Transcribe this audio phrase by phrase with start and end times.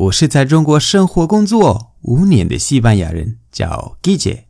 [0.00, 4.44] 我是在中国生活工作五年的西班牙人，叫 Guille。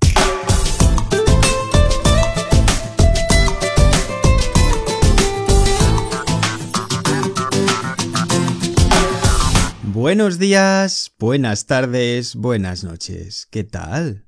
[9.91, 13.45] Buenos días, buenas tardes, buenas noches.
[13.51, 14.25] ¿Qué tal?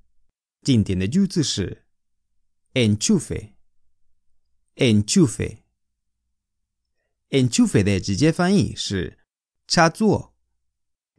[0.63, 1.85] 今天的句子是
[2.73, 3.51] enchufe。
[4.77, 5.59] enchufe。
[7.29, 9.19] enchufe 的直接翻译是
[9.69, 10.30] 插座。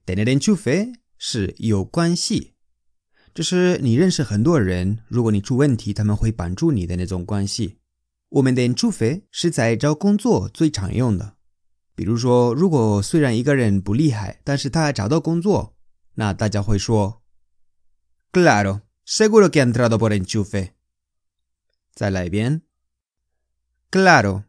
[0.06, 2.54] Tener enchufe 是有关系，
[3.34, 7.78] 就是你认识很多人，如果你出问题，他们会帮助你的那种关系。
[8.30, 11.36] 我们的 enchufe 是在找工作最常用的。
[11.96, 15.76] 比如说，如果虽然一个人不厉害，但是他找到工作，
[16.16, 17.22] 那大家会说。”
[21.94, 22.62] 再来一遍
[23.92, 24.46] cla。”。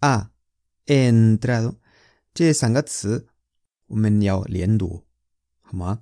[0.00, 0.30] 啊
[0.86, 1.76] ，entrado
[2.34, 3.28] 这三个词
[3.86, 5.06] 我们要连读，
[5.60, 6.00] 好吗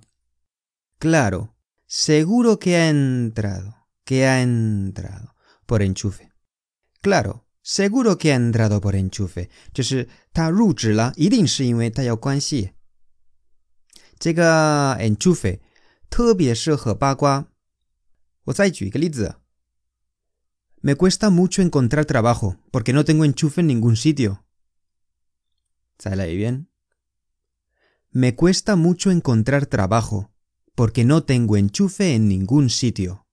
[0.99, 1.49] ？Claro,
[1.87, 3.73] seguro que ha entrado,
[4.05, 6.29] que ha entrado por enchufe.
[7.01, 12.71] Claro, seguro que ha entrado por enchufe，就是他入职了，一定是因为他有关系。
[14.17, 15.59] 这个 enchufe
[16.09, 17.47] 特别适合八卦。
[18.45, 19.35] 我再举一个例子。
[20.80, 24.44] Me cuesta mucho encontrar trabajo porque no tengo enchufe en ningún sitio.
[26.04, 26.68] bien?
[28.10, 30.32] Me cuesta mucho encontrar trabajo
[30.74, 33.26] porque no tengo enchufe en ningún sitio.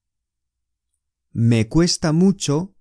[1.30, 2.74] Me cuesta mucho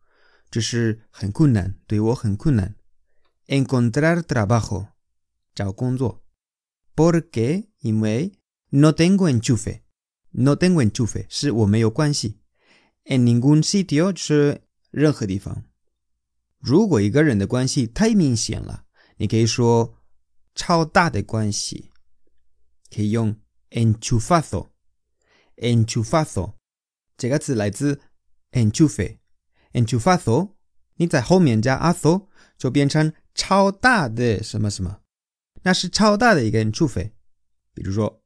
[3.45, 4.95] encontrar trabajo
[6.95, 7.27] porque
[8.71, 9.85] no tengo enchufe
[10.31, 12.39] no tengo enchufe 是我没有关系
[13.06, 15.64] En ningún sitio 就是任何地方。
[16.58, 18.84] 如果一个人的关系太明显了，
[19.16, 19.98] 你可以说
[20.54, 21.90] 超大的关系，
[22.94, 23.36] 可以用
[23.70, 24.70] enchufado。
[25.56, 26.54] enchufado
[27.16, 28.00] 这个词来自
[28.52, 29.18] enchufe。
[29.72, 30.54] enchufado
[30.96, 32.26] 你在后面加 azo
[32.58, 35.00] 就变成超大的什么什么，
[35.62, 37.12] 那是超大的一个 enchufe。
[37.74, 38.22] 比如说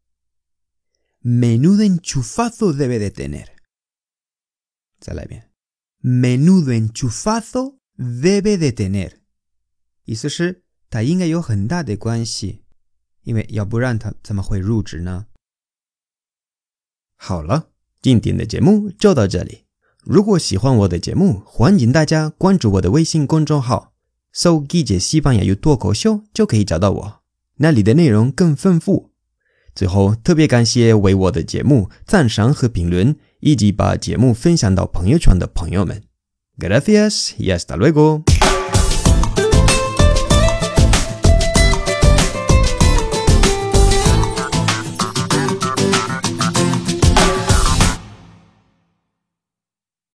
[1.22, 3.46] ，menudo enchufado debe de tener。
[5.00, 5.50] 再来一遍
[6.02, 9.12] ，menudo enchufazo debe de tener，
[10.04, 12.62] 意思是他应该有很大的关系，
[13.22, 15.26] 因为要不然他怎么会入职呢？
[17.16, 17.70] 好了，
[18.02, 19.64] 今天的节目就到这里。
[20.02, 23.92] 如果喜欢我的节目，欢迎大家关注我的微信公众号，
[24.32, 27.22] 搜“季节西班牙语脱口秀”就可以找到我，
[27.56, 29.09] 那里的内容更丰富。
[29.80, 33.16] 最后，特别感谢为我的节目赞赏和评论。
[33.40, 36.02] 以及把节目分享到朋友圈的朋友们。
[36.58, 38.22] Gracias y hasta luego.